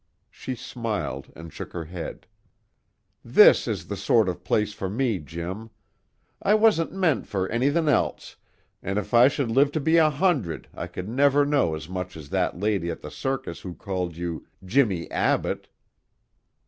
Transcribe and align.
She 0.31 0.55
smiled 0.55 1.31
and 1.35 1.53
shook 1.53 1.73
her 1.73 1.83
head. 1.85 2.25
"This 3.23 3.67
is 3.67 3.85
the 3.85 3.95
sort 3.95 4.27
of 4.27 4.43
place 4.43 4.73
for 4.73 4.89
me, 4.89 5.19
Jim. 5.19 5.69
I 6.41 6.55
wasn't 6.55 6.91
meant 6.91 7.27
for 7.27 7.47
anythin' 7.49 7.87
else, 7.87 8.35
an' 8.81 8.97
if 8.97 9.13
I 9.13 9.27
should 9.27 9.51
live 9.51 9.71
to 9.73 9.79
be 9.79 9.97
a 9.97 10.09
hundred 10.09 10.67
I 10.73 10.87
could 10.87 11.07
never 11.07 11.45
know 11.45 11.75
as 11.75 11.87
much 11.87 12.17
as 12.17 12.29
that 12.29 12.59
lady 12.59 12.89
at 12.89 13.01
the 13.03 13.11
circus 13.11 13.61
who 13.61 13.75
called 13.75 14.17
you 14.17 14.47
'Jimmie 14.65 15.07
Abbott.'" 15.11 15.67